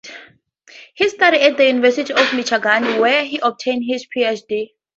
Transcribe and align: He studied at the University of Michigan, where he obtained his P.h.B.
He 0.95 1.09
studied 1.09 1.41
at 1.41 1.57
the 1.57 1.67
University 1.67 2.11
of 2.11 2.33
Michigan, 2.33 2.99
where 2.99 3.23
he 3.23 3.37
obtained 3.37 3.83
his 3.85 4.07
P.h.B. 4.07 4.73